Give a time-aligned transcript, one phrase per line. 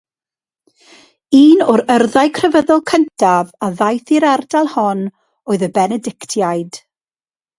[1.39, 5.03] Un o'r urddau crefyddol cyntaf a ddaeth i'r ardal hon
[5.55, 6.81] oedd y Benedictiaid.